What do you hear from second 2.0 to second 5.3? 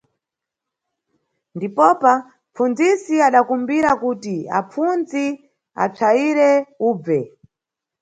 mʼpfundzisi adakumbira kuti apfundzi